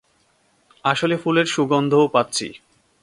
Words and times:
আসলে 0.85 1.15
ফুলের 1.17 1.45
সুগন্ধও 1.45 2.05
পাচ্ছি। 2.07 2.47